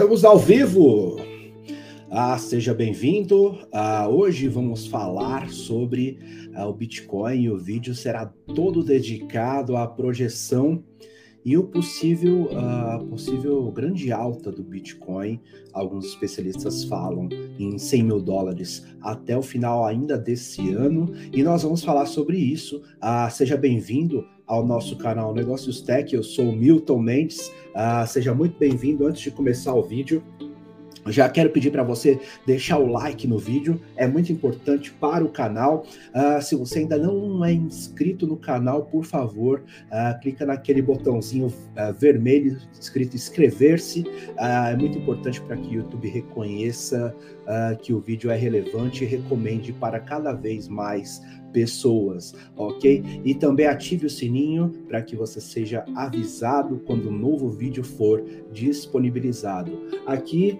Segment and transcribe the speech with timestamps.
[0.00, 1.16] Estamos ao vivo.
[2.10, 3.58] Ah, seja bem-vindo.
[3.70, 6.18] Ah, hoje vamos falar sobre
[6.54, 7.50] ah, o Bitcoin.
[7.50, 10.82] O vídeo será todo dedicado à projeção
[11.44, 15.38] e o possível, uh, possível grande alta do Bitcoin.
[15.70, 21.62] Alguns especialistas falam em 100 mil dólares até o final ainda desse ano, e nós
[21.62, 22.82] vamos falar sobre isso.
[23.02, 28.34] Uh, seja bem-vindo ao nosso canal Negócios Tech, eu sou o Milton Mendes, uh, seja
[28.34, 29.06] muito bem-vindo.
[29.06, 30.24] Antes de começar o vídeo,
[31.06, 35.28] já quero pedir para você deixar o like no vídeo, é muito importante para o
[35.28, 35.86] canal.
[36.12, 41.46] Uh, se você ainda não é inscrito no canal, por favor, uh, clica naquele botãozinho
[41.46, 44.04] uh, vermelho escrito inscrever-se.
[44.36, 47.14] é muito importante para que o YouTube reconheça
[47.82, 51.20] que o vídeo é relevante e recomende para cada vez mais
[51.52, 53.02] pessoas, ok?
[53.24, 58.24] E também ative o sininho para que você seja avisado quando um novo vídeo for
[58.52, 59.72] disponibilizado.
[60.06, 60.58] Aqui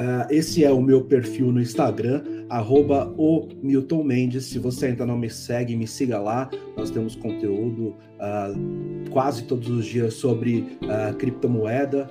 [0.00, 4.46] Uh, esse é o meu perfil no Instagram, arroba o Milton Mendes.
[4.46, 6.48] Se você ainda não me segue, me siga lá.
[6.74, 12.10] Nós temos conteúdo uh, quase todos os dias sobre uh, criptomoeda.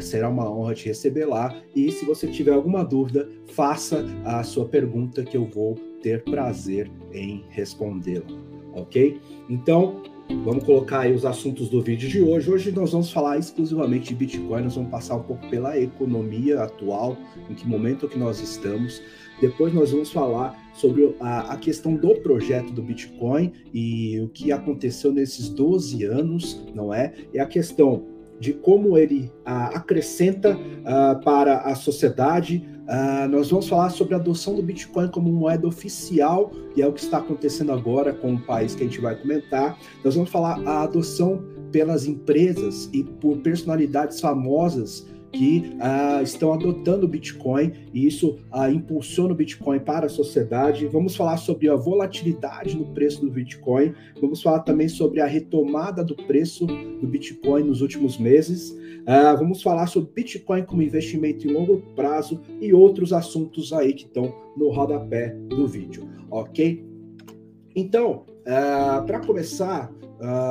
[0.00, 1.54] será uma honra te receber lá.
[1.76, 6.90] E se você tiver alguma dúvida, faça a sua pergunta que eu vou ter prazer
[7.12, 8.26] em respondê-la.
[8.74, 9.20] Ok?
[9.48, 10.02] Então,
[10.44, 12.50] Vamos colocar aí os assuntos do vídeo de hoje.
[12.50, 17.16] Hoje nós vamos falar exclusivamente de Bitcoin, nós vamos passar um pouco pela economia atual,
[17.48, 19.02] em que momento que nós estamos.
[19.40, 24.52] Depois nós vamos falar sobre a, a questão do projeto do Bitcoin e o que
[24.52, 27.14] aconteceu nesses 12 anos, não é?
[27.32, 28.04] E a questão
[28.38, 34.16] de como ele uh, acrescenta uh, para a sociedade Uh, nós vamos falar sobre a
[34.16, 38.40] adoção do Bitcoin como moeda oficial, e é o que está acontecendo agora com o
[38.40, 39.78] país que a gente vai comentar.
[40.02, 47.04] Nós vamos falar a adoção pelas empresas e por personalidades famosas que uh, estão adotando
[47.04, 50.86] o Bitcoin e isso uh, impulsiona o Bitcoin para a sociedade.
[50.86, 53.94] Vamos falar sobre a volatilidade no preço do Bitcoin.
[54.20, 58.70] Vamos falar também sobre a retomada do preço do Bitcoin nos últimos meses.
[58.70, 64.04] Uh, vamos falar sobre Bitcoin como investimento em longo prazo e outros assuntos aí que
[64.04, 66.84] estão no rodapé do vídeo, ok?
[67.76, 68.24] Então,
[69.06, 69.92] para começar,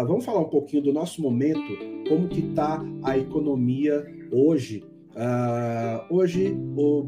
[0.08, 1.78] vamos falar um pouquinho do nosso momento,
[2.08, 4.84] como que está a economia hoje,
[5.16, 7.08] uh, hoje o,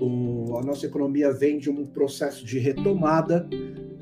[0.00, 3.48] o, a nossa economia vem de um processo de retomada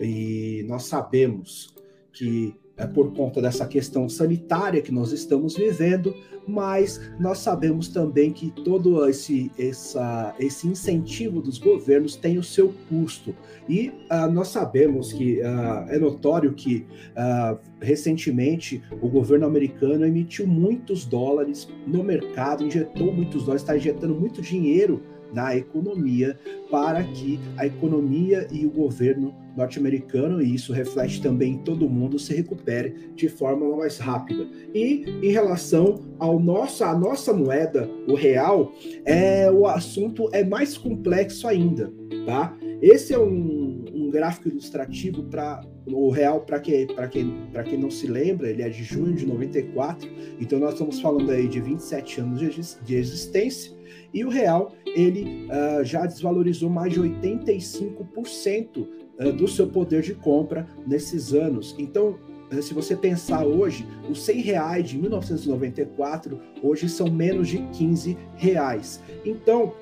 [0.01, 1.75] e nós sabemos
[2.13, 6.15] que é por conta dessa questão sanitária que nós estamos vivendo,
[6.47, 12.75] mas nós sabemos também que todo esse, essa, esse incentivo dos governos tem o seu
[12.89, 13.35] custo.
[13.69, 20.47] E uh, nós sabemos que uh, é notório que uh, recentemente o governo americano emitiu
[20.47, 25.01] muitos dólares no mercado, injetou muitos dólares, está injetando muito dinheiro
[25.35, 26.39] na economia
[26.71, 32.19] para que a economia e o governo norte-americano, e isso reflete também em todo mundo,
[32.19, 34.47] se recupere de forma mais rápida.
[34.75, 38.73] E em relação ao nosso, à nossa moeda, o real,
[39.05, 41.93] é, o assunto é mais complexo ainda,
[42.27, 42.57] tá?
[42.83, 48.07] Esse é um, um gráfico ilustrativo para o real, para quem, quem, quem não se
[48.07, 50.09] lembra, ele é de junho de 94,
[50.41, 52.41] então nós estamos falando aí de 27 anos
[52.85, 53.73] de existência,
[54.13, 58.87] e o real, ele uh, já desvalorizou mais de 85%
[59.19, 61.75] uh, do seu poder de compra nesses anos.
[61.77, 62.17] Então,
[62.53, 68.17] uh, se você pensar hoje, os 100 reais de 1994 hoje são menos de 15
[68.37, 69.03] reais.
[69.25, 69.75] Então,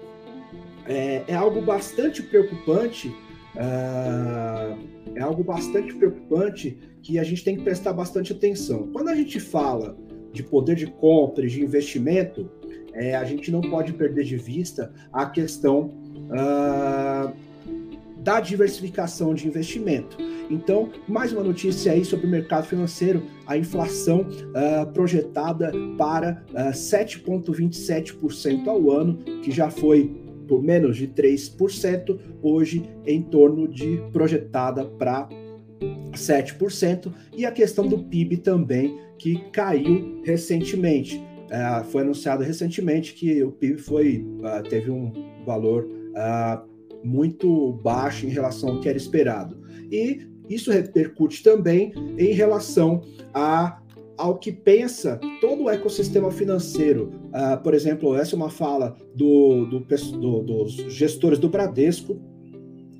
[0.86, 3.14] é, é algo bastante preocupante.
[3.56, 8.88] É algo bastante preocupante que a gente tem que prestar bastante atenção.
[8.92, 9.96] Quando a gente fala
[10.32, 12.50] de poder de compra e de investimento,
[12.94, 15.90] é, a gente não pode perder de vista a questão
[16.28, 17.32] uh,
[18.18, 20.16] da diversificação de investimento.
[20.48, 26.56] Então, mais uma notícia aí sobre o mercado financeiro, a inflação uh, projetada para uh,
[26.56, 34.02] ah, 7,27% ao ano, que já foi por menos de 3%, hoje em torno de
[34.12, 35.28] projetada para
[36.12, 41.18] 7%, e a questão do PIB também, que caiu recentemente.
[41.18, 45.12] Uh, foi anunciado recentemente que o PIB foi, uh, teve um
[45.44, 46.72] valor uh,
[47.04, 49.60] muito baixo em relação ao que era esperado.
[49.90, 53.02] E isso repercute também em relação
[53.34, 53.81] a
[54.22, 57.12] ao que pensa todo o ecossistema financeiro.
[57.26, 62.20] Uh, por exemplo, essa é uma fala do, do, do, dos gestores do Bradesco,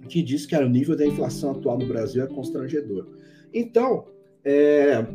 [0.09, 3.07] que diz que o nível da inflação atual no Brasil é constrangedor.
[3.55, 4.07] Então,
[4.45, 5.07] é,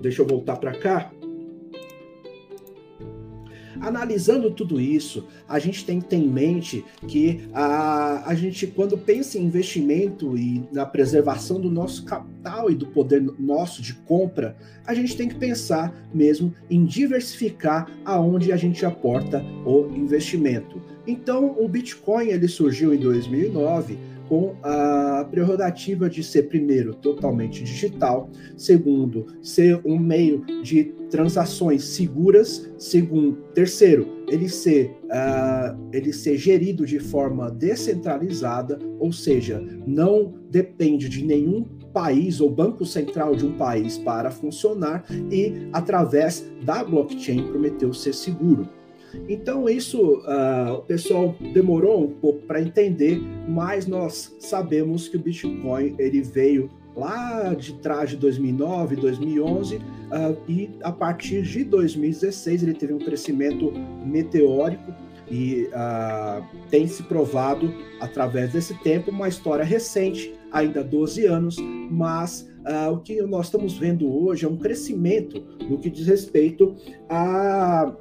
[0.00, 1.10] deixa eu voltar para cá.
[3.80, 8.96] Analisando tudo isso, a gente tem que ter em mente que a, a gente, quando
[8.96, 14.56] pensa em investimento e na preservação do nosso capital e do poder nosso de compra,
[14.86, 20.80] a gente tem que pensar mesmo em diversificar aonde a gente aporta o investimento.
[21.06, 23.98] Então, o Bitcoin ele surgiu em 2009
[24.30, 32.70] com a prerrogativa de ser, primeiro, totalmente digital, segundo, ser um meio de transações seguras,
[32.78, 41.08] segundo, terceiro, ele ser, uh, ele ser gerido de forma descentralizada, ou seja, não depende
[41.08, 47.48] de nenhum país ou banco central de um país para funcionar e através da blockchain
[47.48, 48.68] prometeu ser seguro.
[49.28, 55.20] Então, isso uh, o pessoal demorou um pouco para entender, mas nós sabemos que o
[55.20, 59.80] Bitcoin ele veio lá de trás de 2009, 2011 uh,
[60.48, 63.72] e a partir de 2016 ele teve um crescimento
[64.04, 64.92] meteórico
[65.30, 71.56] e uh, tem se provado através desse tempo uma história recente, ainda 12 anos,
[71.88, 76.74] mas uh, o que nós estamos vendo hoje é um crescimento no que diz respeito
[77.08, 77.94] a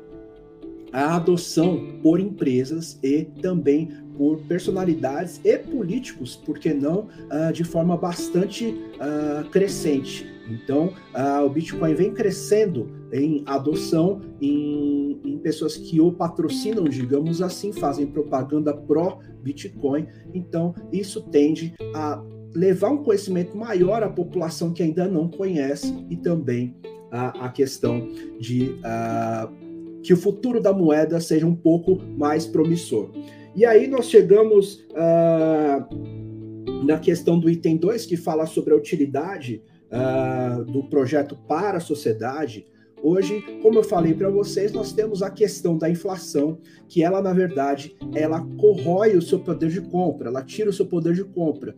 [0.91, 7.63] a adoção por empresas e também por personalidades e políticos, por que não, uh, de
[7.63, 10.27] forma bastante uh, crescente.
[10.49, 17.41] Então, uh, o Bitcoin vem crescendo em adoção, em, em, pessoas que o patrocinam, digamos
[17.41, 20.07] assim, fazem propaganda pró-Bitcoin.
[20.33, 22.21] Então, isso tende a
[22.53, 26.75] levar um conhecimento maior à população que ainda não conhece e também
[27.11, 28.07] a, a questão
[28.39, 29.68] de uh,
[30.03, 33.11] que o futuro da moeda seja um pouco mais promissor.
[33.55, 39.61] E aí nós chegamos uh, na questão do item 2, que fala sobre a utilidade
[39.91, 42.65] uh, do projeto para a sociedade.
[43.01, 47.31] Hoje, como eu falei para vocês, nós temos a questão da inflação, que ela, na
[47.31, 51.75] verdade, ela corrói o seu poder de compra, ela tira o seu poder de compra.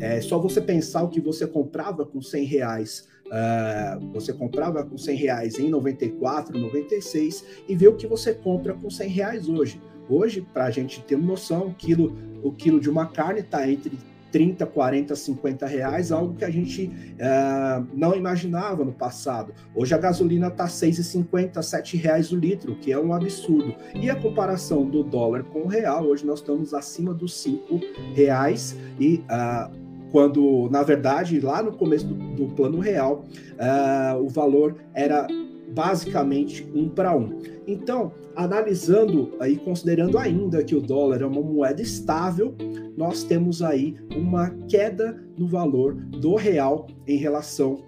[0.00, 4.82] É, é só você pensar o que você comprava com 100 reais Uh, você comprava
[4.84, 9.48] com 100 reais em 94, 96 e vê o que você compra com 100 reais
[9.48, 9.80] hoje.
[10.08, 13.70] Hoje, para a gente ter uma noção, o quilo, o quilo de uma carne está
[13.70, 13.98] entre
[14.30, 19.54] 30, 40, 50 reais, algo que a gente uh, não imaginava no passado.
[19.74, 23.74] Hoje a gasolina está 6,50, 7 reais o litro, que é um absurdo.
[23.94, 27.80] E a comparação do dólar com o real, hoje nós estamos acima dos 5
[28.14, 33.24] reais e uh, quando, na verdade, lá no começo do, do plano real,
[33.54, 35.26] uh, o valor era
[35.74, 37.38] basicamente um para um.
[37.66, 42.54] Então, analisando e considerando ainda que o dólar é uma moeda estável,
[42.96, 47.82] nós temos aí uma queda no valor do real em relação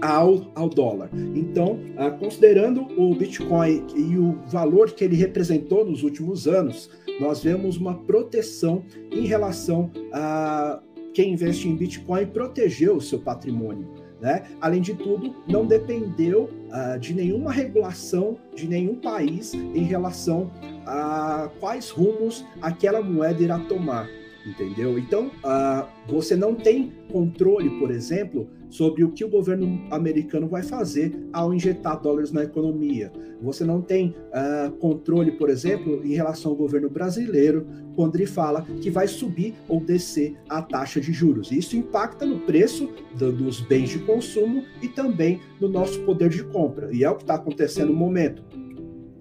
[0.00, 1.10] ao, ao dólar.
[1.34, 6.90] Então, uh, considerando o Bitcoin e o valor que ele representou nos últimos anos,
[7.20, 8.82] nós vemos uma proteção
[9.12, 10.80] em relação a
[11.12, 13.88] quem investe em Bitcoin protegeu o seu patrimônio.
[14.20, 14.44] Né?
[14.60, 20.50] Além de tudo, não dependeu uh, de nenhuma regulação de nenhum país em relação
[20.84, 24.06] a quais rumos aquela moeda irá tomar
[24.50, 24.98] entendeu?
[24.98, 30.62] Então, uh, você não tem controle, por exemplo, sobre o que o governo americano vai
[30.62, 33.12] fazer ao injetar dólares na economia.
[33.42, 38.62] Você não tem uh, controle, por exemplo, em relação ao governo brasileiro, quando ele fala
[38.80, 41.50] que vai subir ou descer a taxa de juros.
[41.50, 46.44] Isso impacta no preço do, dos bens de consumo e também no nosso poder de
[46.44, 46.90] compra.
[46.92, 48.42] E é o que está acontecendo no momento.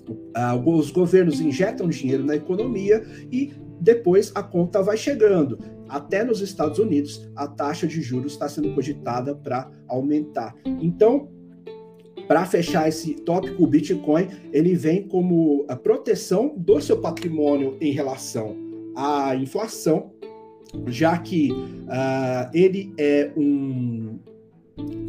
[0.09, 5.59] Uh, os governos injetam dinheiro na economia e depois a conta vai chegando.
[5.87, 10.55] Até nos Estados Unidos, a taxa de juros está sendo cogitada para aumentar.
[10.65, 11.29] Então,
[12.27, 17.91] para fechar esse tópico, o Bitcoin ele vem como a proteção do seu patrimônio em
[17.91, 18.55] relação
[18.95, 20.11] à inflação,
[20.85, 24.19] já que uh, ele é um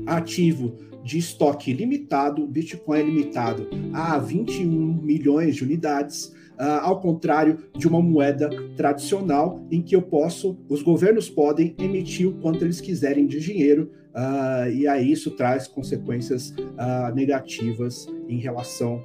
[0.06, 0.74] ativo
[1.04, 4.66] de estoque limitado, Bitcoin é limitado a 21
[5.02, 10.82] milhões de unidades, Uh, ao contrário de uma moeda tradicional em que eu posso, os
[10.82, 16.50] governos podem emitir o quanto eles quiserem de dinheiro, uh, e aí isso traz consequências
[16.50, 19.02] uh, negativas em relação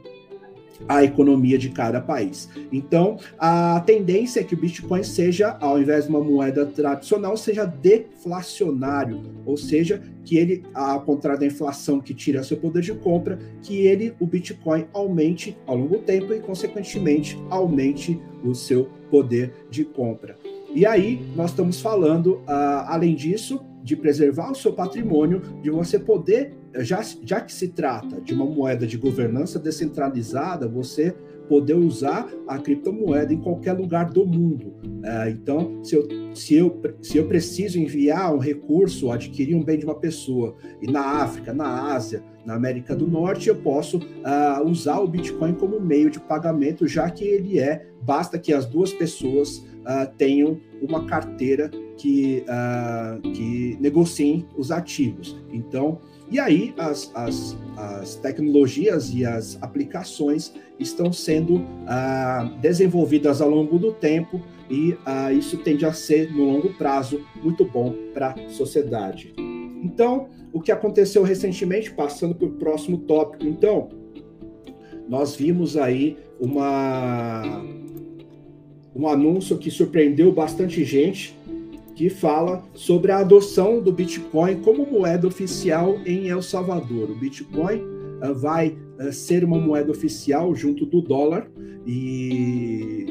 [0.87, 2.49] a economia de cada país.
[2.71, 7.65] Então, a tendência é que o Bitcoin seja, ao invés de uma moeda tradicional, seja
[7.65, 13.39] deflacionário, ou seja, que ele, ao contrário da inflação que tira seu poder de compra,
[13.61, 19.53] que ele, o Bitcoin, aumente ao longo do tempo e, consequentemente, aumente o seu poder
[19.69, 20.35] de compra.
[20.73, 25.99] E aí, nós estamos falando, uh, além disso, de preservar o seu patrimônio, de você
[25.99, 26.53] poder
[26.83, 31.15] já, já que se trata de uma moeda de governança descentralizada, você
[31.47, 34.73] poder usar a criptomoeda em qualquer lugar do mundo.
[35.03, 39.77] É, então, se eu, se, eu, se eu preciso enviar um recurso, adquirir um bem
[39.77, 44.67] de uma pessoa, e na África, na Ásia, na América do Norte, eu posso uh,
[44.67, 48.93] usar o Bitcoin como meio de pagamento, já que ele é, basta que as duas
[48.93, 52.43] pessoas uh, tenham uma carteira que,
[53.33, 55.41] que negociem os ativos.
[55.49, 63.49] Então, e aí as, as, as tecnologias e as aplicações estão sendo ah, desenvolvidas ao
[63.49, 68.31] longo do tempo e ah, isso tende a ser, no longo prazo, muito bom para
[68.31, 69.33] a sociedade.
[69.83, 73.89] Então, o que aconteceu recentemente, passando para o próximo tópico, então,
[75.07, 77.63] nós vimos aí uma,
[78.95, 81.37] um anúncio que surpreendeu bastante gente,
[81.95, 87.09] que fala sobre a adoção do Bitcoin como moeda oficial em El Salvador.
[87.09, 87.79] O Bitcoin
[88.21, 91.49] uh, vai uh, ser uma moeda oficial junto do dólar
[91.87, 93.05] e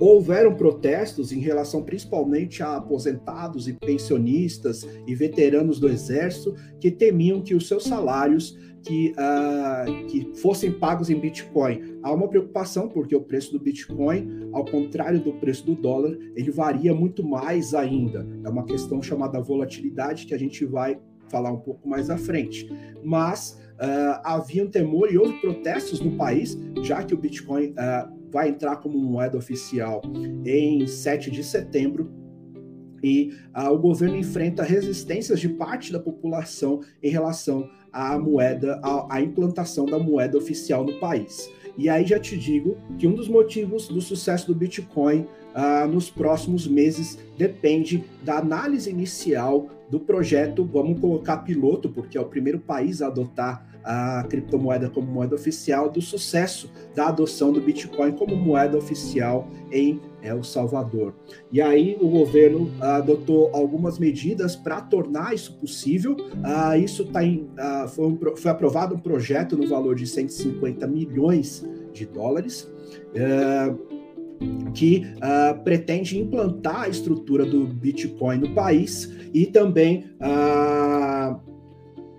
[0.00, 7.42] houveram protestos em relação principalmente a aposentados e pensionistas e veteranos do exército que temiam
[7.42, 8.56] que os seus salários
[8.86, 11.98] que, uh, que fossem pagos em Bitcoin.
[12.02, 16.52] Há uma preocupação, porque o preço do Bitcoin, ao contrário do preço do dólar, ele
[16.52, 18.24] varia muito mais ainda.
[18.44, 22.70] É uma questão chamada volatilidade que a gente vai falar um pouco mais à frente.
[23.02, 28.30] Mas uh, havia um temor e houve protestos no país, já que o Bitcoin uh,
[28.30, 30.00] vai entrar como moeda oficial
[30.44, 32.08] em 7 de setembro
[33.02, 39.16] e uh, o governo enfrenta resistências de parte da população em relação à moeda, à,
[39.16, 41.50] à implantação da moeda oficial no país.
[41.78, 46.10] E aí já te digo que um dos motivos do sucesso do Bitcoin uh, nos
[46.10, 52.58] próximos meses depende da análise inicial do projeto, vamos colocar piloto, porque é o primeiro
[52.58, 58.34] país a adotar a criptomoeda como moeda oficial, do sucesso da adoção do Bitcoin como
[58.34, 61.14] moeda oficial em El Salvador.
[61.52, 66.14] E aí o governo adotou algumas medidas para tornar isso possível.
[66.14, 70.86] Uh, isso tá em, uh, foi, um, foi, aprovado um projeto no valor de 150
[70.86, 72.70] milhões de dólares.
[73.14, 73.96] Uh,
[74.74, 81.40] que uh, pretende implantar a estrutura do Bitcoin no país e também uh,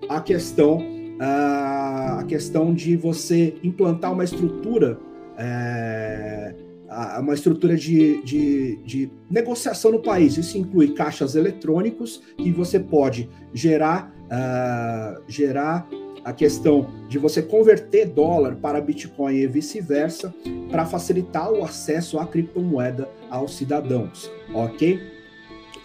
[0.09, 4.99] a questão uh, a questão de você implantar uma estrutura
[6.97, 10.37] é, uma estrutura de, de, de, negociação no país.
[10.37, 14.11] Isso inclui caixas eletrônicos que você pode gerar,
[15.27, 15.87] gerar
[16.23, 20.33] a questão de você converter dólar para Bitcoin e vice-versa
[20.69, 24.99] para facilitar o acesso à criptomoeda aos cidadãos, ok?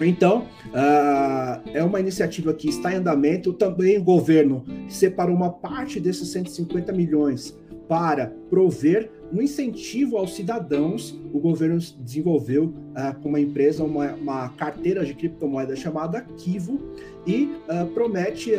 [0.00, 3.52] Então, uh, é uma iniciativa que está em andamento.
[3.52, 7.56] Também o governo separou uma parte desses 150 milhões
[7.88, 11.18] para prover um incentivo aos cidadãos.
[11.32, 16.78] O governo desenvolveu uh, com uma empresa uma, uma, carteira de criptomoeda chamada Kivo
[17.26, 18.52] e uh, promete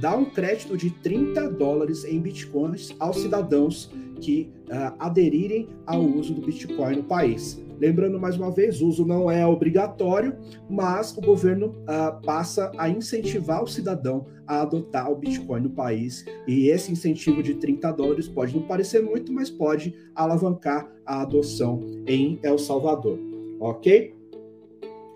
[0.00, 6.34] dá um crédito de 30 dólares em bitcoins aos cidadãos que uh, aderirem ao uso
[6.34, 7.62] do Bitcoin no país.
[7.78, 10.36] Lembrando mais uma vez, o uso não é obrigatório,
[10.70, 16.24] mas o governo uh, passa a incentivar o cidadão a adotar o Bitcoin no país.
[16.46, 21.80] E esse incentivo de 30 dólares pode não parecer muito, mas pode alavancar a adoção
[22.06, 23.18] em El Salvador.
[23.60, 24.14] Ok?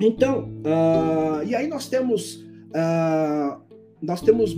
[0.01, 2.37] Então, uh, e aí nós temos
[2.69, 3.69] uh,
[4.01, 4.57] nós temos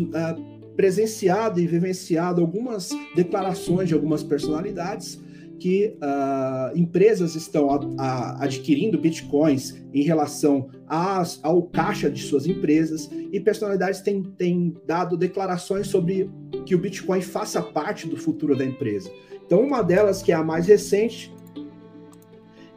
[0.76, 5.20] presenciado e vivenciado algumas declarações de algumas personalidades
[5.60, 12.46] que uh, empresas estão a, a, adquirindo bitcoins em relação às, ao caixa de suas
[12.46, 16.30] empresas e personalidades têm, têm dado declarações sobre
[16.64, 19.10] que o bitcoin faça parte do futuro da empresa.
[19.44, 21.30] Então, uma delas, que é a mais recente,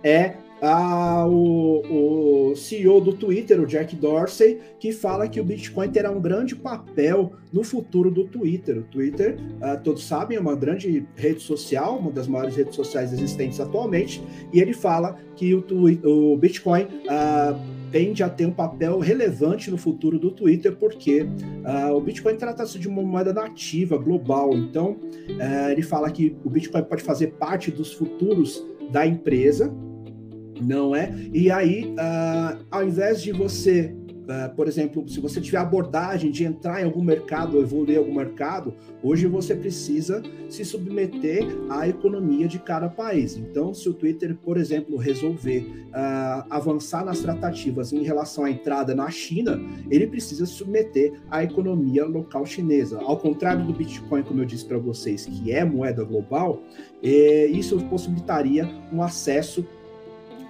[0.03, 6.10] é ah, o, CEO do Twitter, o Jack Dorsey, que fala que o Bitcoin terá
[6.10, 8.77] um grande papel no futuro do Twitter.
[8.77, 13.12] O Twitter, ah, todos sabem, é uma grande rede social, uma das maiores redes sociais
[13.12, 15.65] existentes atualmente, e ele fala que o,
[16.05, 17.60] o Bitcoin ah,
[17.91, 22.79] tende a ter um papel relevante no futuro do Twitter, porque uh, o Bitcoin trata-se
[22.79, 24.55] de uma moeda nativa, global.
[24.55, 29.72] Então, uh, ele fala que o Bitcoin pode fazer parte dos futuros da empresa,
[30.63, 31.13] não é?
[31.34, 33.93] E aí, uh, ao invés de você
[34.24, 38.15] uh, por exemplo, se você tiver abordagem de entrar em algum mercado, evoluir em algum
[38.15, 43.38] mercado, hoje você precisa se submeter à economia de cada país.
[43.38, 48.96] Então, se o Twitter, por exemplo, resolver uh, avançar nas tratativas em relação à entrada
[48.96, 53.00] na China, ele precisa se submeter à economia local chinesa.
[53.01, 56.62] Ao contrário do Bitcoin, como eu disse para vocês, que é moeda global,
[57.01, 59.65] eh, isso possibilitaria um acesso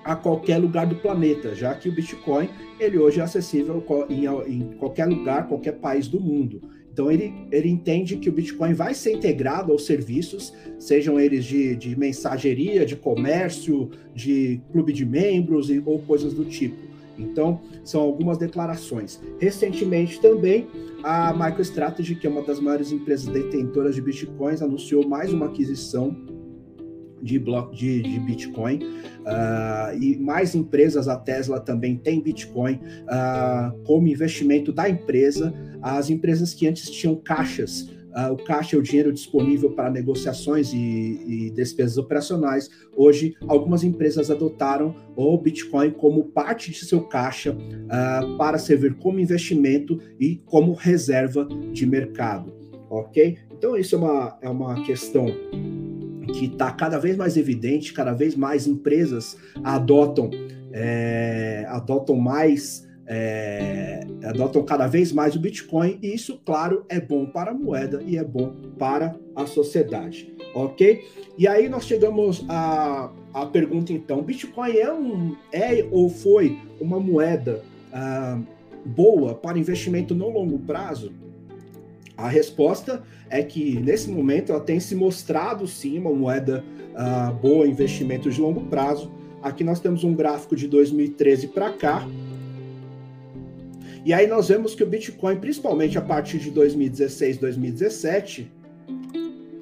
[0.04, 5.06] a qualquer lugar do planeta, já que o Bitcoin ele hoje é acessível em, qualquer
[5.06, 6.62] lugar, qualquer país do mundo.
[6.92, 11.76] Então ele, ele entende que o Bitcoin vai ser integrado aos serviços, sejam eles de,
[11.76, 16.94] de mensageria, de comércio, de clube de membros e, ou coisas do tipo.
[17.18, 19.22] Então, são algumas declarações.
[19.40, 20.68] Recentemente também,
[21.04, 26.16] a MicroStrategy, que é uma das maiores empresas detentoras de Bitcoins, anunciou mais uma aquisição
[27.24, 28.84] de, bloco, de, de Bitcoin.
[28.84, 35.54] Uh, e mais empresas, a Tesla também tem Bitcoin uh, como investimento da empresa.
[35.82, 40.72] As empresas que antes tinham caixas Uh, o caixa é o dinheiro disponível para negociações
[40.72, 42.70] e, e, despesas operacionais.
[42.96, 49.20] Hoje, algumas empresas adotaram o Bitcoin como parte de seu caixa uh, para servir como
[49.20, 52.54] investimento e como reserva de mercado.
[52.88, 53.40] Ok?
[53.52, 55.26] Então, isso é uma, é uma questão
[56.34, 60.32] que está cada vez mais evidente, cada vez mais empresas adotam,
[60.72, 67.28] é, adotam mais, é, adotam cada vez mais o Bitcoin, e isso, claro, é bom
[67.28, 71.06] para a moeda e é bom para a sociedade, ok?
[71.38, 77.00] E aí nós chegamos à, à pergunta então: Bitcoin é, um, é ou foi uma
[77.00, 77.62] moeda
[77.92, 78.40] ah,
[78.86, 81.12] boa para investimento no longo prazo?
[82.24, 86.64] A resposta é que, nesse momento, ela tem se mostrado, sim, uma moeda
[86.94, 89.12] uh, boa, investimento de longo prazo.
[89.42, 92.08] Aqui nós temos um gráfico de 2013 para cá.
[94.06, 98.50] E aí nós vemos que o Bitcoin, principalmente a partir de 2016, 2017,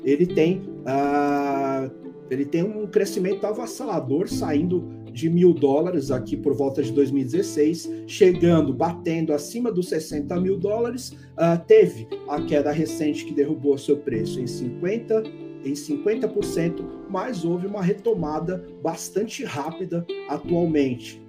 [0.03, 1.89] ele tem, uh,
[2.29, 8.73] ele tem um crescimento avassalador, saindo de mil dólares aqui por volta de 2016, chegando,
[8.73, 14.39] batendo acima dos 60 mil dólares, uh, teve a queda recente que derrubou seu preço
[14.39, 15.23] em 50
[15.63, 21.21] em 50%, mas houve uma retomada bastante rápida atualmente.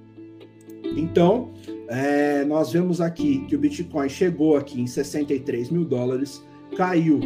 [0.97, 1.51] Então,
[1.89, 6.43] é, nós vemos aqui que o Bitcoin chegou aqui em 63 mil dólares,
[6.77, 7.21] caiu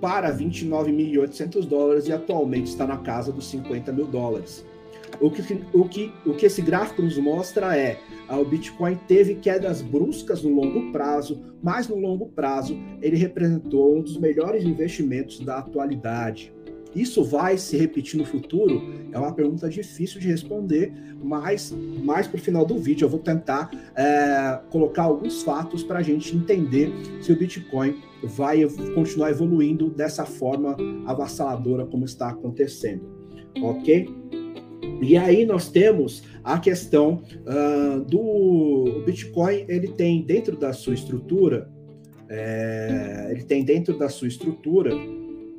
[0.00, 4.64] para 29.800 dólares e atualmente está na casa dos 50 mil dólares.
[5.20, 7.98] O que, o que, o que esse gráfico nos mostra é
[8.28, 13.96] ah, o Bitcoin teve quedas bruscas no longo prazo, mas no longo prazo ele representou
[13.96, 16.52] um dos melhores investimentos da atualidade.
[16.94, 18.82] Isso vai se repetir no futuro?
[19.12, 23.20] É uma pergunta difícil de responder, mas mais para o final do vídeo eu vou
[23.20, 29.88] tentar é, colocar alguns fatos para a gente entender se o Bitcoin vai continuar evoluindo
[29.88, 33.02] dessa forma avassaladora como está acontecendo,
[33.62, 34.08] ok?
[35.00, 41.70] E aí nós temos a questão uh, do Bitcoin, ele tem dentro da sua estrutura,
[42.28, 44.90] é, ele tem dentro da sua estrutura,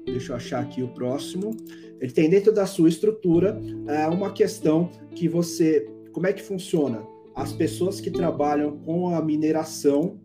[0.06, 1.56] deixa eu achar aqui o próximo,
[2.02, 7.06] ele tem dentro da sua estrutura é, uma questão que você, como é que funciona?
[7.36, 10.20] As pessoas que trabalham com a mineração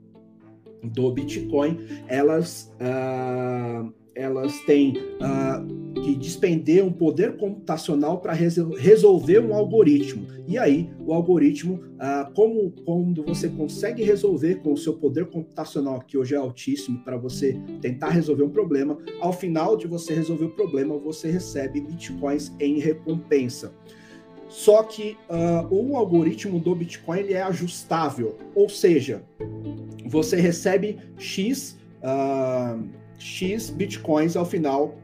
[0.82, 9.54] do Bitcoin, elas uh, elas têm uh, que despender um poder computacional para resolver um
[9.54, 10.26] algoritmo.
[10.46, 16.00] E aí, o algoritmo, uh, como quando você consegue resolver com o seu poder computacional,
[16.00, 20.46] que hoje é altíssimo, para você tentar resolver um problema, ao final de você resolver
[20.46, 23.72] o problema, você recebe bitcoins em recompensa.
[24.48, 29.22] Só que uh, o algoritmo do Bitcoin ele é ajustável, ou seja,
[30.06, 31.78] você recebe X.
[32.02, 34.96] Uh, X bitcoins ao final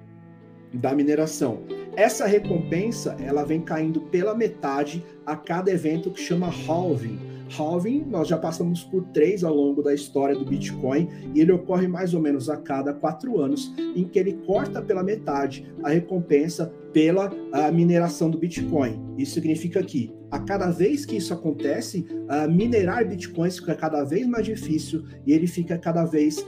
[0.72, 1.62] da mineração.
[1.96, 7.18] Essa recompensa ela vem caindo pela metade a cada evento que chama halving.
[7.56, 11.86] Halving, nós já passamos por três ao longo da história do Bitcoin e ele ocorre
[11.86, 16.72] mais ou menos a cada quatro anos, em que ele corta pela metade a recompensa
[16.94, 18.98] pela a mineração do Bitcoin.
[19.18, 22.06] Isso significa que a cada vez que isso acontece,
[22.50, 26.44] minerar bitcoins fica cada vez mais difícil e ele fica cada vez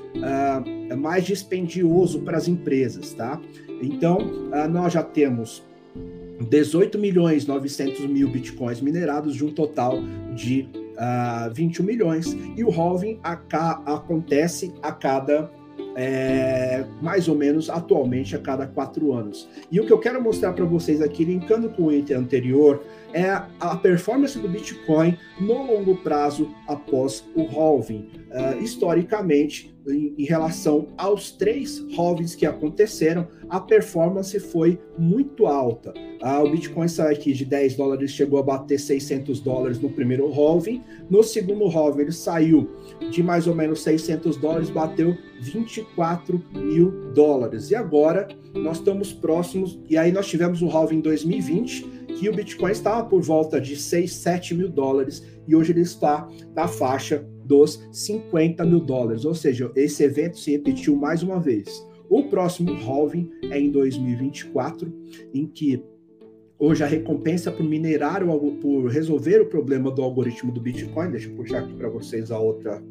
[0.99, 3.41] mais dispendioso para as empresas, tá?
[3.81, 4.19] Então,
[4.71, 5.63] nós já temos
[6.51, 9.99] 18 milhões 900 mil bitcoins minerados de um total
[10.35, 15.51] de uh, 21 milhões e o halving acontece a cada
[15.97, 19.49] é, mais ou menos atualmente a cada quatro anos.
[19.73, 22.85] E o que eu quero mostrar para vocês aqui, linkando com o item anterior,
[23.17, 28.11] é a performance do Bitcoin no longo prazo após o halving.
[28.31, 35.95] Uh, historicamente, em, em, relação aos três halvings que aconteceram, a performance foi muito alta.
[36.23, 40.31] Uh, o Bitcoin saiu aqui de 10 dólares, chegou a bater 600 dólares no primeiro
[40.31, 40.83] halving.
[41.09, 42.69] No segundo halving, ele saiu
[43.11, 47.71] de mais ou menos 600 dólares, bateu 24 mil dólares.
[47.71, 52.35] E agora nós estamos próximos, e aí nós tivemos o halving em 2020, que o
[52.35, 57.27] Bitcoin estava por volta de 6, 7 mil dólares, e hoje ele está na faixa
[57.45, 59.25] dos 50 mil dólares.
[59.25, 61.87] Ou seja, esse evento se repetiu mais uma vez.
[62.09, 64.93] O próximo halving é em 2024,
[65.35, 65.83] em que
[66.59, 68.25] hoje a recompensa por minerar,
[68.61, 72.39] por resolver o problema do algoritmo do Bitcoin, deixa eu puxar aqui para vocês a
[72.39, 72.83] outra,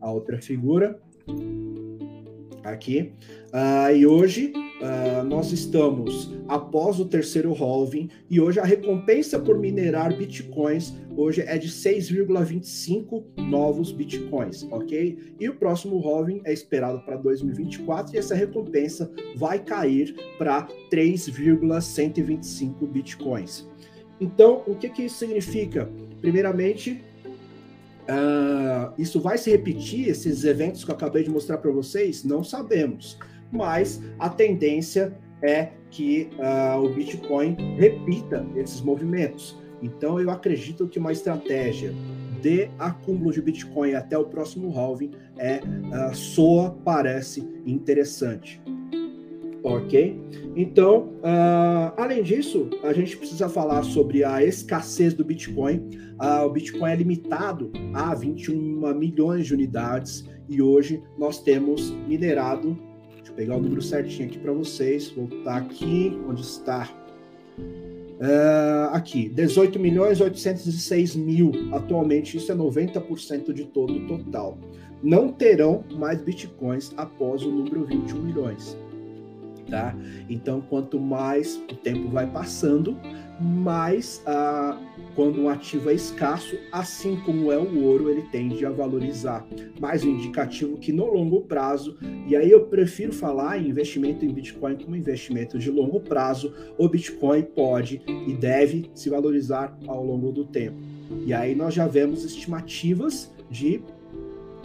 [0.00, 1.00] a outra figura
[2.64, 3.12] aqui.
[3.52, 9.58] Uh, e hoje uh, nós estamos após o terceiro halving e hoje a recompensa por
[9.58, 15.34] minerar bitcoins hoje é de 6,25 novos bitcoins, ok?
[15.40, 22.86] E o próximo halving é esperado para 2024 e essa recompensa vai cair para 3,125
[22.86, 23.66] bitcoins.
[24.20, 25.88] Então, o que, que isso significa?
[26.20, 27.02] Primeiramente,
[28.08, 32.22] Uh, isso vai se repetir, esses eventos que eu acabei de mostrar para vocês?
[32.22, 33.18] Não sabemos.
[33.50, 39.56] Mas a tendência é que uh, o Bitcoin repita esses movimentos.
[39.82, 41.92] Então, eu acredito que uma estratégia
[42.40, 48.60] de acúmulo de Bitcoin até o próximo halving é uh, soa, parece interessante.
[49.62, 50.16] Ok?
[50.54, 55.90] Então, uh, além disso, a gente precisa falar sobre a escassez do Bitcoin.
[56.20, 62.78] Uh, o Bitcoin é limitado a 21 milhões de unidades e hoje nós temos minerado.
[63.36, 65.10] Pegar o número certinho aqui para vocês.
[65.10, 66.88] Voltar aqui, onde está?
[67.58, 71.52] Uh, aqui, 18 milhões 806 mil.
[71.72, 74.58] Atualmente, isso é 90% de todo o total.
[75.02, 78.76] Não terão mais bitcoins após o número 21 milhões
[79.68, 79.94] tá?
[80.28, 82.96] Então, quanto mais o tempo vai passando,
[83.40, 84.80] mais ah,
[85.14, 89.46] quando um ativo é escasso, assim como é o ouro, ele tende a valorizar.
[89.80, 94.32] Mais um indicativo que no longo prazo, e aí eu prefiro falar em investimento em
[94.32, 100.32] Bitcoin como investimento de longo prazo, o Bitcoin pode e deve se valorizar ao longo
[100.32, 100.78] do tempo.
[101.24, 103.82] E aí nós já vemos estimativas de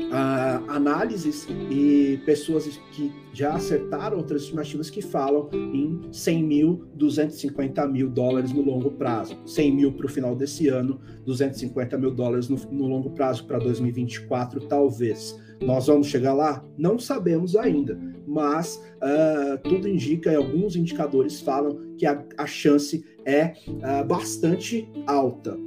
[0.08, 7.88] uh, análises e pessoas que já acertaram outras estimativas que falam em 100 mil, 250
[7.88, 9.38] mil dólares no longo prazo.
[9.46, 13.60] 100 mil para o final desse ano, 250 mil dólares no, no longo prazo para
[13.60, 15.40] 2024, talvez.
[15.62, 16.66] Nós vamos chegar lá?
[16.78, 23.06] Não sabemos ainda, mas uh, tudo indica, e alguns indicadores falam que a, a chance
[23.26, 25.58] é uh, bastante alta.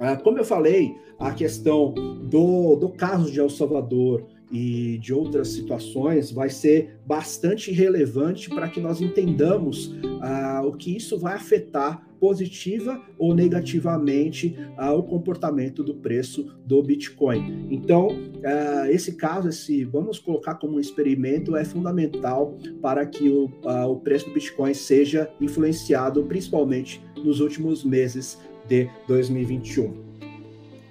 [0.00, 5.48] Uh, como eu falei, a questão do, do caso de El Salvador e de outras
[5.48, 12.04] situações vai ser bastante relevante para que nós entendamos uh, o que isso vai afetar
[12.18, 17.68] positiva ou negativamente uh, o comportamento do preço do Bitcoin.
[17.70, 23.50] Então, uh, esse caso, esse vamos colocar como um experimento, é fundamental para que o,
[23.88, 28.38] o preço do Bitcoin seja influenciado, principalmente nos últimos meses
[28.70, 29.92] de 2021.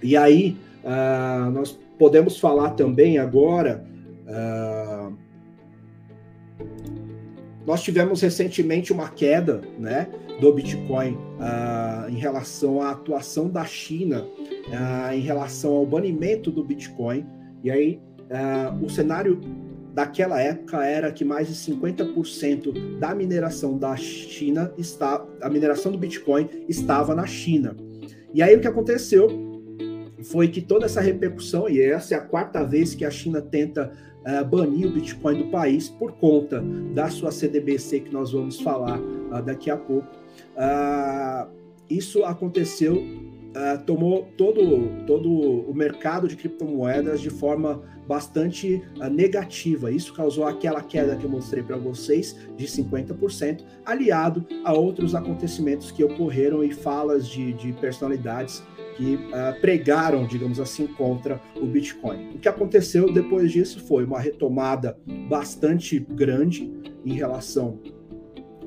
[0.03, 3.85] E aí, uh, nós podemos falar também agora.
[4.27, 5.17] Uh,
[7.65, 10.09] nós tivemos recentemente uma queda né,
[10.41, 14.27] do Bitcoin uh, em relação à atuação da China,
[15.13, 17.25] em relação ao banimento do Bitcoin.
[17.63, 17.99] E aí,
[18.81, 19.39] o cenário
[19.93, 25.97] daquela época era que mais de 50% da mineração da China está, a mineração do
[25.97, 27.75] Bitcoin estava na China.
[28.33, 29.27] E aí o que aconteceu
[30.23, 33.91] foi que toda essa repercussão, e essa é a quarta vez que a China tenta
[34.25, 38.99] uh, banir o Bitcoin do país por conta da sua CDBC, que nós vamos falar
[38.99, 40.07] uh, daqui a pouco.
[40.55, 41.49] Uh,
[41.89, 43.01] isso aconteceu,
[43.85, 48.81] tomou todo, todo o mercado de criptomoedas de forma bastante
[49.11, 49.91] negativa.
[49.91, 55.91] Isso causou aquela queda que eu mostrei para vocês de 50%, aliado a outros acontecimentos
[55.91, 58.63] que ocorreram e falas de, de personalidades
[58.99, 62.31] que uh, pregaram, digamos assim, contra o Bitcoin.
[62.35, 66.69] O que aconteceu depois disso foi uma retomada bastante grande
[67.05, 67.79] em relação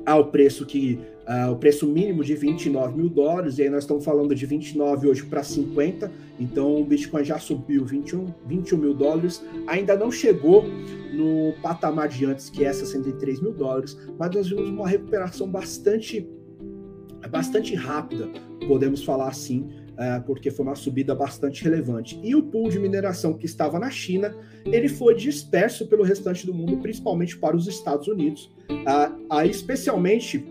[0.05, 4.03] ao preço que uh, o preço mínimo de 29 mil dólares, e aí nós estamos
[4.03, 9.43] falando de 29 hoje para 50, então o Bitcoin já subiu 21, 21 mil dólares,
[9.67, 10.63] ainda não chegou
[11.13, 16.27] no patamar de antes, que é 63 mil dólares, mas nós vimos uma recuperação bastante
[17.29, 18.27] bastante rápida,
[18.67, 22.19] podemos falar assim, uh, porque foi uma subida bastante relevante.
[22.23, 26.53] E o pool de mineração que estava na China, ele foi disperso pelo restante do
[26.53, 30.43] mundo, principalmente para os Estados Unidos, uh, especialmente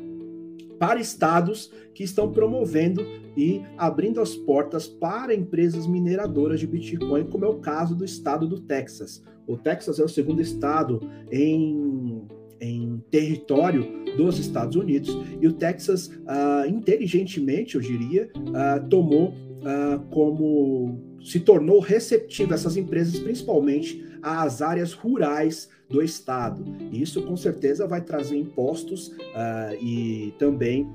[0.83, 7.45] para estados que estão promovendo e abrindo as portas para empresas mineradoras de Bitcoin, como
[7.45, 9.23] é o caso do estado do Texas.
[9.47, 10.99] O Texas é o segundo estado
[11.31, 12.27] em,
[12.61, 20.01] em território dos Estados Unidos e o Texas, uh, inteligentemente, eu diria, uh, tomou uh,
[20.11, 26.65] como se tornou receptivo a essas empresas, principalmente às áreas rurais do estado.
[26.93, 30.89] Isso com certeza vai trazer impostos uh, e também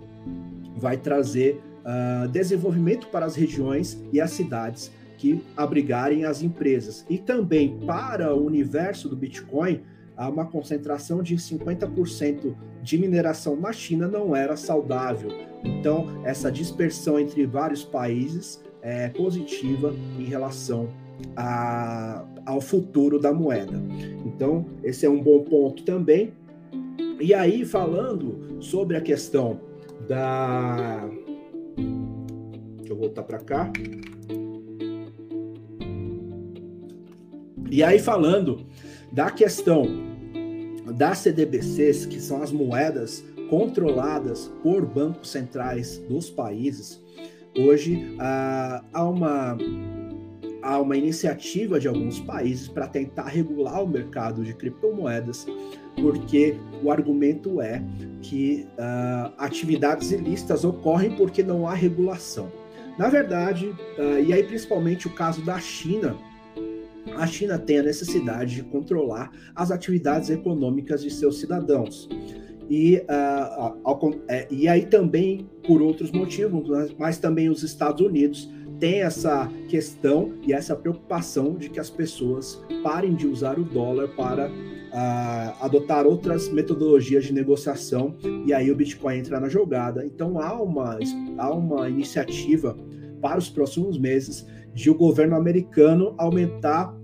[0.75, 7.05] vai trazer uh, desenvolvimento para as regiões e as cidades que abrigarem as empresas.
[7.09, 9.81] E também para o universo do Bitcoin,
[10.15, 15.29] há uma concentração de 50% de mineração na China não era saudável.
[15.63, 20.89] Então, essa dispersão entre vários países é positiva em relação
[21.35, 23.77] a, ao futuro da moeda.
[24.25, 26.31] Então, esse é um bom ponto também.
[27.19, 29.59] E aí, falando sobre a questão
[30.07, 31.09] da.
[32.77, 33.71] Deixa eu voltar para cá.
[37.69, 38.65] E aí, falando
[39.11, 39.85] da questão
[40.95, 47.03] das CDBCs, que são as moedas controladas por bancos centrais dos países,
[47.57, 49.57] hoje ah, há uma
[50.61, 55.45] há uma iniciativa de alguns países para tentar regular o mercado de criptomoedas,
[55.95, 57.83] porque o argumento é
[58.21, 62.51] que uh, atividades ilícitas ocorrem porque não há regulação.
[62.97, 66.15] Na verdade, uh, e aí principalmente o caso da China,
[67.15, 72.07] a China tem a necessidade de controlar as atividades econômicas de seus cidadãos.
[72.69, 78.05] E, uh, ao, é, e aí também por outros motivos, mas, mas também os Estados
[78.05, 83.63] Unidos tem essa questão e essa preocupação de que as pessoas parem de usar o
[83.63, 90.05] dólar para uh, adotar outras metodologias de negociação e aí o Bitcoin entra na jogada.
[90.05, 90.99] Então há uma,
[91.37, 92.77] há uma iniciativa
[93.21, 96.95] para os próximos meses de o governo americano aumentar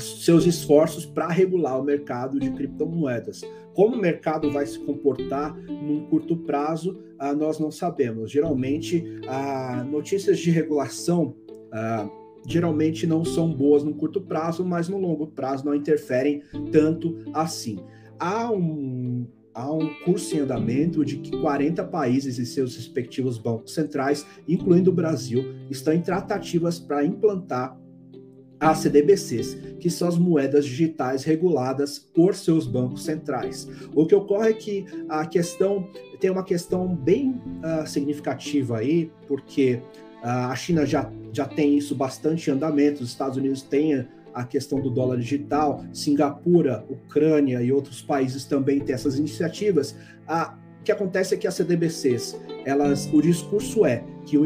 [0.00, 3.42] seus esforços para regular o mercado de criptomoedas.
[3.74, 8.30] Como o mercado vai se comportar num curto prazo, ah, nós não sabemos.
[8.30, 11.34] Geralmente, ah, notícias de regulação
[11.72, 12.08] ah,
[12.46, 17.80] geralmente não são boas no curto prazo, mas no longo prazo não interferem tanto assim.
[18.18, 23.74] Há um, há um curso em andamento de que 40 países e seus respectivos bancos
[23.74, 27.78] centrais, incluindo o Brasil, estão em tratativas para implantar
[28.60, 33.68] as CDBCs, que são as moedas digitais reguladas por seus bancos centrais.
[33.94, 35.88] O que ocorre é que a questão
[36.20, 39.74] tem uma questão bem uh, significativa aí, porque
[40.22, 44.44] uh, a China já, já tem isso bastante em andamento, os Estados Unidos têm a
[44.44, 49.94] questão do dólar digital, Singapura, Ucrânia e outros países também têm essas iniciativas.
[50.80, 54.42] O que acontece é que as CDBCs, elas, o discurso é que o,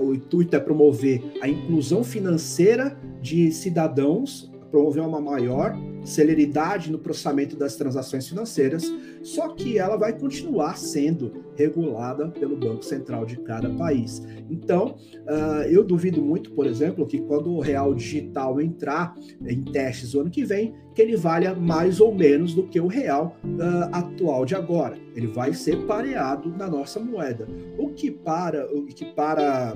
[0.00, 7.56] o intuito é promover a inclusão financeira de cidadãos, promover uma maior celeridade no processamento
[7.56, 8.90] das transações financeiras,
[9.22, 14.22] só que ela vai continuar sendo regulada pelo Banco Central de cada país.
[14.50, 19.14] Então, uh, eu duvido muito, por exemplo, que quando o real digital entrar
[19.46, 22.86] em testes o ano que vem, que ele valha mais ou menos do que o
[22.86, 24.96] real uh, atual de agora.
[25.14, 27.46] Ele vai ser pareado na nossa moeda.
[27.76, 29.74] O que para, o que para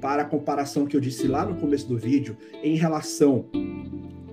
[0.00, 3.46] para a comparação que eu disse lá no começo do vídeo em relação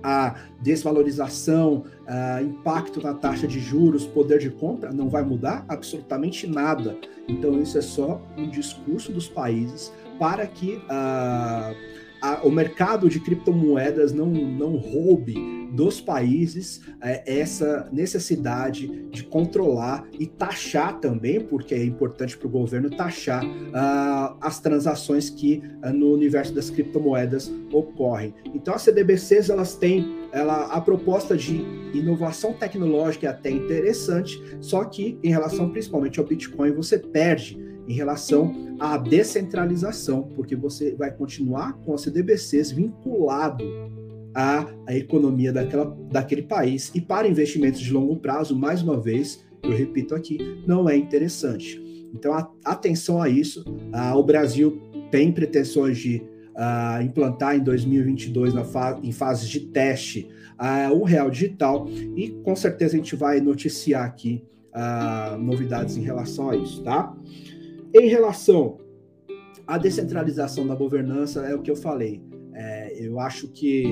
[0.02, 6.46] a desvalorização, a impacto na taxa de juros, poder de compra, não vai mudar absolutamente
[6.46, 6.96] nada.
[7.28, 11.76] Então, isso é só um discurso dos países para que uh,
[12.20, 20.06] a, o mercado de criptomoedas não, não roube dos países é, essa necessidade de controlar
[20.18, 25.92] e taxar também, porque é importante para o governo taxar uh, as transações que uh,
[25.92, 28.34] no universo das criptomoedas ocorrem.
[28.54, 31.56] Então as CDBCs elas têm ela, a proposta de
[31.94, 37.94] inovação tecnológica é até interessante, só que em relação principalmente ao Bitcoin você perde em
[37.94, 43.64] relação à descentralização, porque você vai continuar com as CDBCs vinculado
[44.34, 46.90] à, economia daquela, daquele país.
[46.94, 51.80] E para investimentos de longo prazo, mais uma vez, eu repito aqui, não é interessante.
[52.14, 53.64] Então, a, atenção a isso.
[54.14, 56.22] O Brasil tem pretensões de
[57.02, 60.28] implantar em 2022, na fa em fases de teste,
[60.94, 64.44] o Real Digital, e com certeza a gente vai noticiar aqui
[65.40, 67.14] novidades em relação a isso, tá?
[67.94, 68.78] em relação
[69.66, 72.20] à descentralização da governança, é o que eu falei.
[72.98, 73.84] Eu acho que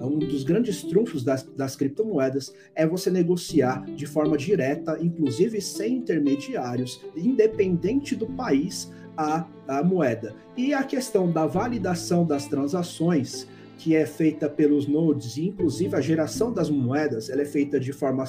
[0.00, 5.96] um dos grandes trunfos das, das, criptomoedas é você negociar de forma direta, inclusive sem
[5.96, 10.34] intermediários, independente do país, a, a moeda.
[10.56, 13.46] E a questão da validação das transações,
[13.78, 17.92] que é feita pelos nodes, e inclusive a geração das moedas, ela é feita de
[17.92, 18.24] forma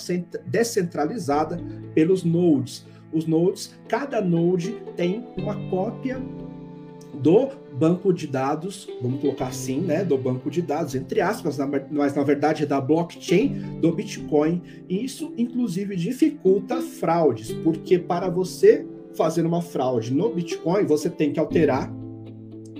[0.45, 1.59] descentralizada
[1.93, 2.85] pelos nodes.
[3.13, 6.21] Os nodes, cada node tem uma cópia
[7.15, 11.58] do banco de dados, vamos colocar assim, né, do banco de dados, entre aspas,
[11.91, 18.30] mas na verdade é da blockchain do Bitcoin, e isso inclusive dificulta fraudes, porque para
[18.30, 21.91] você fazer uma fraude no Bitcoin, você tem que alterar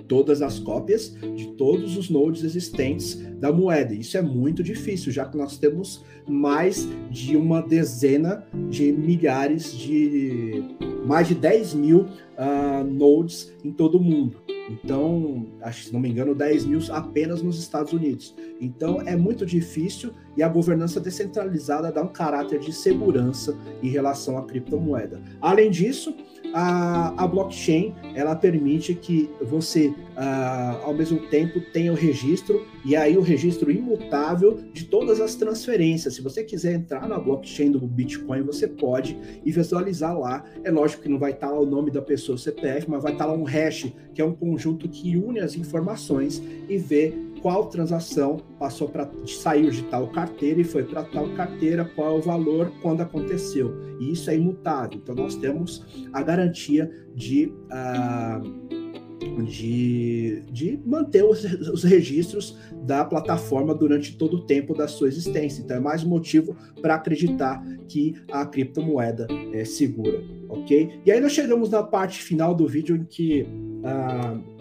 [0.08, 3.94] todas as cópias de todos os nodes existentes da moeda.
[3.94, 10.64] Isso é muito difícil, já que nós temos mais de uma dezena de milhares de.
[11.06, 14.46] mais de 10 mil uh, nodes em todo o mundo.
[14.70, 18.36] Então, acho, se não me engano, 10 mil apenas nos Estados Unidos.
[18.60, 24.38] Então, é muito difícil e a governança descentralizada dá um caráter de segurança em relação
[24.38, 25.22] à criptomoeda.
[25.40, 26.16] Além disso,
[26.58, 32.96] a, a blockchain ela permite que você, uh, ao mesmo tempo, tenha o registro e
[32.96, 36.16] aí o registro imutável de todas as transferências.
[36.16, 40.46] Se você quiser entrar na blockchain do Bitcoin, você pode e visualizar lá.
[40.64, 43.12] É lógico que não vai estar lá o nome da pessoa, o CPF, mas vai
[43.12, 47.14] estar lá um hash, que é um conjunto que une as informações e vê
[47.46, 52.18] qual transação passou para saiu de tal carteira e foi para tal carteira, qual é
[52.18, 53.72] o valor, quando aconteceu.
[54.00, 54.98] E isso é imutável.
[54.98, 63.76] Então nós temos a garantia de, uh, de, de manter os, os, registros da plataforma
[63.76, 65.62] durante todo o tempo da sua existência.
[65.62, 71.00] Então é mais um motivo para acreditar que a criptomoeda é segura, ok?
[71.06, 74.56] E aí nós chegamos na parte final do vídeo em que uh,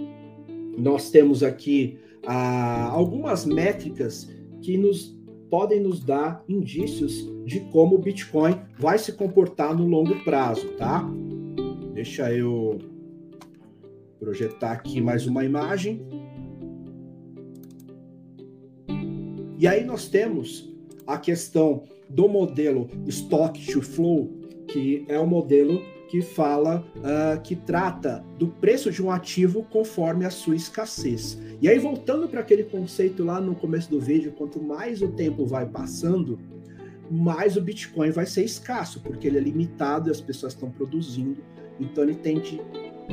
[0.77, 4.31] nós temos aqui ah, algumas métricas
[4.63, 5.17] que nos
[5.51, 11.09] podem nos dar indícios de como o Bitcoin vai se comportar no longo prazo, tá?
[11.93, 12.79] Deixa eu
[14.19, 16.01] projetar aqui mais uma imagem.
[19.59, 20.75] E aí nós temos
[21.07, 24.31] a questão do modelo Stock to Flow,
[24.67, 30.25] que é o modelo que fala, uh, que trata do preço de um ativo conforme
[30.25, 31.39] a sua escassez.
[31.61, 35.47] E aí, voltando para aquele conceito lá no começo do vídeo, quanto mais o tempo
[35.47, 36.39] vai passando,
[37.11, 41.43] mais o Bitcoin vai ser escasso, porque ele é limitado e as pessoas estão produzindo.
[41.81, 42.61] Então, ele tende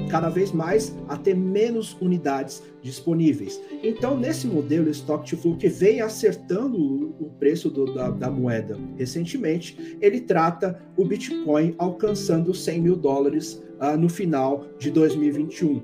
[0.09, 3.61] cada vez mais a ter menos unidades disponíveis.
[3.83, 8.77] Então, nesse modelo Stock to Flow, que vem acertando o preço do, da, da, moeda
[8.97, 15.81] recentemente, ele trata o Bitcoin alcançando 100 mil dólares uh, no final de 2021.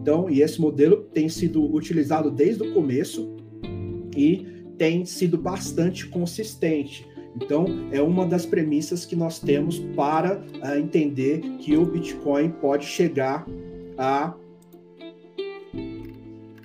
[0.00, 3.36] Então, e esse modelo tem sido utilizado desde o começo
[4.16, 7.06] e tem sido bastante consistente.
[7.34, 12.84] Então, é uma das premissas que nós temos para uh, entender que o Bitcoin pode
[12.84, 13.46] chegar
[13.96, 14.34] a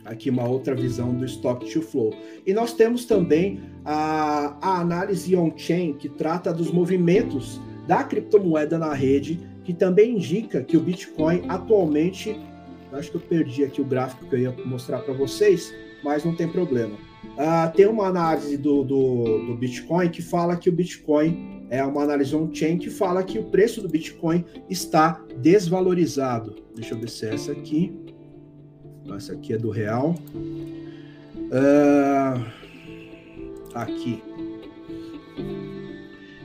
[0.07, 2.13] aqui uma outra visão do stock to flow.
[2.45, 8.93] E nós temos também a, a análise on-chain, que trata dos movimentos da criptomoeda na
[8.93, 12.39] rede, que também indica que o Bitcoin atualmente,
[12.93, 16.33] acho que eu perdi aqui o gráfico que eu ia mostrar para vocês, mas não
[16.33, 16.95] tem problema.
[17.23, 22.01] Uh, tem uma análise do, do, do, Bitcoin que fala que o Bitcoin é uma
[22.01, 26.55] análise on-chain que fala que o preço do Bitcoin está desvalorizado.
[26.75, 27.95] Deixa eu ver se é essa aqui.
[29.15, 30.15] Essa aqui é do real.
[31.35, 32.43] Uh,
[33.73, 34.23] aqui.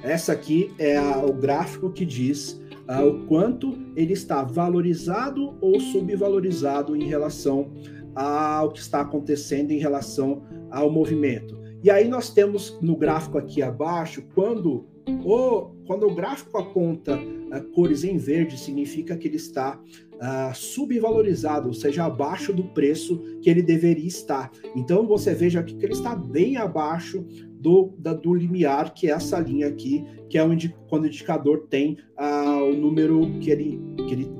[0.02, 5.80] Essa aqui é a, o gráfico que diz uh, o quanto ele está valorizado ou
[5.80, 7.70] subvalorizado em relação
[8.14, 11.60] ao que está acontecendo em relação ao movimento.
[11.82, 14.86] E aí nós temos no gráfico aqui abaixo, quando
[15.24, 21.68] o, quando o gráfico aponta uh, cores em verde, significa que ele está uh, subvalorizado,
[21.68, 24.50] ou seja, abaixo do preço que ele deveria estar.
[24.76, 27.24] Então você veja aqui que ele está bem abaixo
[27.62, 31.66] do, da, do limiar, que é essa linha aqui, que é onde quando o indicador
[31.68, 34.30] tem uh, o número que ele, que ele,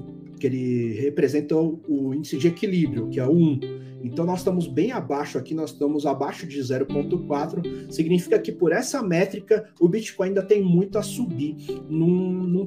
[0.42, 3.60] que ele representa o, o índice de equilíbrio, que é o 1.
[4.02, 9.00] Então nós estamos bem abaixo aqui, nós estamos abaixo de 0,4, significa que por essa
[9.00, 11.54] métrica o Bitcoin ainda tem muito a subir
[11.88, 12.66] no,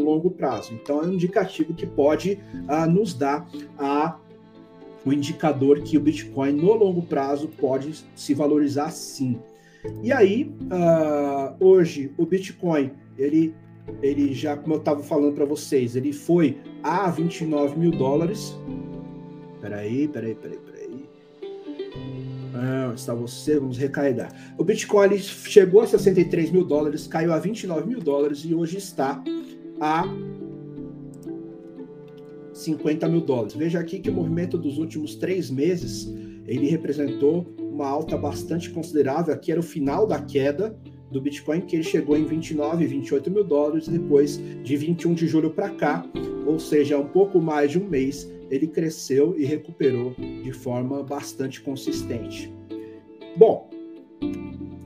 [0.00, 0.74] longo prazo.
[0.74, 3.48] Então é um indicativo que pode uh, nos dar
[3.78, 4.18] a
[5.06, 9.38] o indicador que o Bitcoin no longo prazo pode se valorizar sim.
[10.02, 13.54] E aí, uh, hoje, o Bitcoin ele
[14.02, 18.54] ele já, como eu estava falando para vocês, ele foi a 29 mil dólares.
[19.60, 21.08] Peraí, peraí, peraí, peraí.
[22.54, 23.58] Ah, está você?
[23.58, 24.54] Vamos recarregar.
[24.58, 29.24] O Bitcoin chegou a 63 mil dólares, caiu a 29 mil dólares e hoje está
[29.80, 30.04] a
[32.52, 33.54] 50 mil dólares.
[33.54, 36.06] Veja aqui que o movimento dos últimos três meses
[36.46, 39.34] ele representou uma alta bastante considerável.
[39.34, 40.78] Aqui era o final da queda
[41.10, 45.50] do Bitcoin, que ele chegou em 29, 28 mil dólares, depois de 21 de julho
[45.50, 46.04] para cá,
[46.46, 51.60] ou seja, um pouco mais de um mês, ele cresceu e recuperou de forma bastante
[51.60, 52.52] consistente.
[53.36, 53.70] Bom,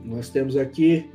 [0.03, 1.05] nós temos aqui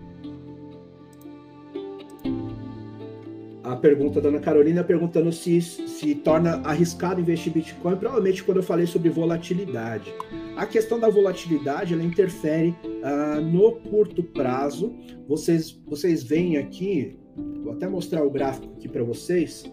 [3.63, 8.63] a pergunta da Ana Carolina perguntando se se torna arriscado investir Bitcoin, provavelmente quando eu
[8.63, 10.13] falei sobre volatilidade.
[10.55, 12.75] A questão da volatilidade, ela interfere
[13.05, 14.93] uh, no curto prazo.
[15.29, 17.17] Vocês, vocês veem aqui,
[17.63, 19.65] vou até mostrar o gráfico aqui para vocês.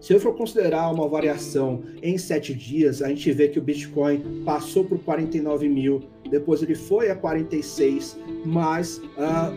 [0.00, 4.42] Se eu for considerar uma variação em sete dias, a gente vê que o Bitcoin
[4.44, 9.54] passou por 49 mil, depois ele foi a 46, mas uh,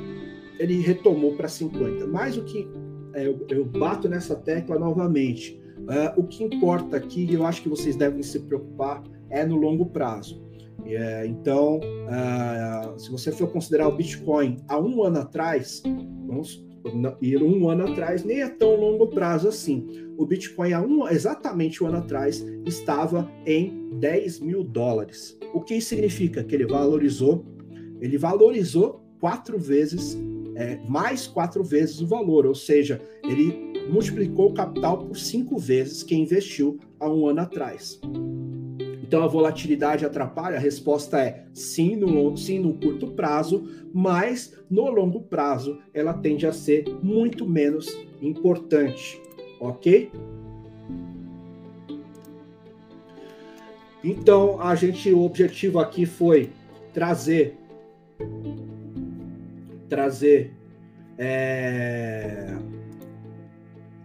[0.58, 2.08] ele retomou para 50.
[2.08, 2.66] Mas o que
[3.14, 5.60] é, eu, eu, bato nessa tecla novamente.
[5.80, 9.88] Uh, o que importa aqui, eu acho que vocês devem se preocupar, é no longo
[9.88, 10.47] prazo.
[10.86, 15.84] É, então, uh, se você for considerar o Bitcoin há um ano atrás,
[16.26, 16.66] vamos
[17.22, 19.86] ir um ano atrás, nem é tão longo prazo assim.
[20.18, 25.38] O Bitcoin há um, exatamente um ano atrás estava em 10 mil dólares.
[25.54, 26.44] O que significa?
[26.44, 27.46] Que ele valorizou,
[28.00, 30.18] ele valorizou quatro vezes
[30.58, 36.02] é, mais quatro vezes o valor, ou seja, ele multiplicou o capital por cinco vezes
[36.02, 38.02] que investiu há um ano atrás.
[39.08, 40.58] Então a volatilidade atrapalha?
[40.58, 46.46] A resposta é sim no, sim no curto prazo, mas no longo prazo ela tende
[46.46, 49.20] a ser muito menos importante,
[49.60, 50.12] ok?
[54.04, 56.52] Então a gente, o objetivo aqui foi
[56.94, 57.58] trazer
[59.88, 60.54] trazer.
[61.18, 62.56] É...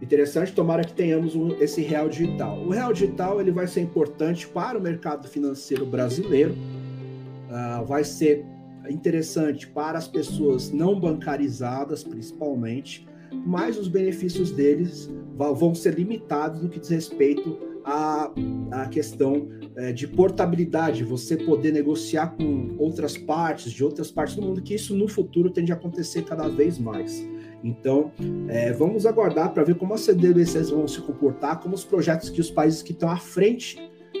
[0.03, 2.59] Interessante, tomara que tenhamos um, esse real digital.
[2.59, 8.45] O real digital ele vai ser importante para o mercado financeiro brasileiro, uh, vai ser
[8.89, 13.07] interessante para as pessoas não bancarizadas, principalmente,
[13.45, 18.29] mas os benefícios deles vão ser limitados no que diz respeito à,
[18.71, 19.47] à questão
[19.77, 24.75] é, de portabilidade, você poder negociar com outras partes, de outras partes do mundo, que
[24.75, 27.25] isso no futuro tende a acontecer cada vez mais.
[27.63, 28.11] Então,
[28.49, 32.41] é, vamos aguardar para ver como as CDBCs vão se comportar, como os projetos que
[32.41, 33.77] os países que estão à frente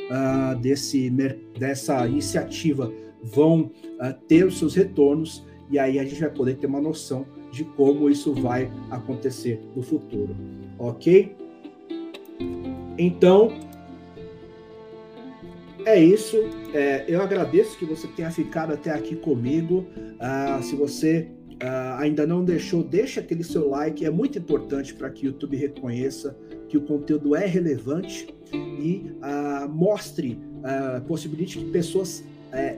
[0.09, 1.09] uh, desse,
[1.59, 2.91] dessa iniciativa
[3.21, 7.25] vão uh, ter os seus retornos, e aí a gente vai poder ter uma noção
[7.51, 10.35] de como isso vai acontecer no futuro.
[10.79, 11.35] Ok?
[12.97, 13.51] Então,
[15.85, 16.37] é isso.
[16.73, 19.85] É, eu agradeço que você tenha ficado até aqui comigo.
[20.19, 21.29] Ah, se você
[21.63, 24.05] ah, ainda não deixou, deixa aquele seu like.
[24.05, 26.37] É muito importante para que o YouTube reconheça
[26.67, 32.77] que o conteúdo é relevante e ah, mostre, ah, possibilite que pessoas é,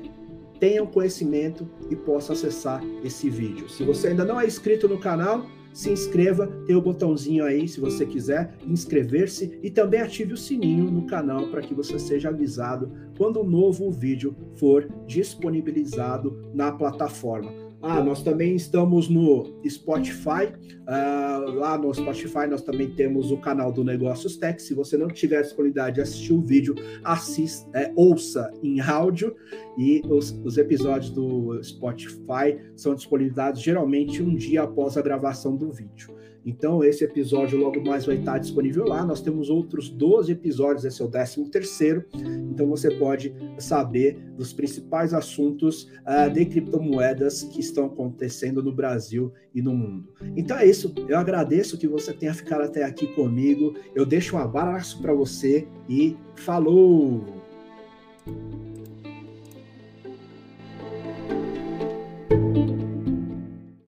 [0.59, 3.67] tenham conhecimento e possam acessar esse vídeo.
[3.69, 7.79] Se você ainda não é inscrito no canal, se inscreva, tem o botãozinho aí se
[7.79, 12.91] você quiser inscrever-se e também ative o sininho no canal para que você seja avisado
[13.17, 17.64] quando um novo vídeo for disponibilizado na plataforma.
[17.87, 20.51] Ah, nós também estamos no Spotify.
[20.87, 24.59] Uh, lá no Spotify nós também temos o canal do Negócios Tech.
[24.59, 26.73] Se você não tiver a disponibilidade de assistir o vídeo,
[27.03, 29.35] assista, é, ouça em áudio.
[29.77, 35.71] E os, os, episódios do Spotify são disponibilizados geralmente um dia após a gravação do
[35.71, 36.14] vídeo.
[36.45, 39.03] Então, esse episódio logo mais vai estar disponível lá.
[39.03, 42.05] Nós temos outros 12 episódios, esse é o 13 terceiro.
[42.51, 49.33] Então, você pode saber dos principais assuntos uh, de criptomoedas que estão acontecendo no Brasil
[49.53, 50.13] e no mundo.
[50.35, 50.93] Então, é isso.
[51.07, 53.73] Eu agradeço que você tenha ficado até aqui comigo.
[53.95, 57.23] Eu deixo um abraço para você e falou!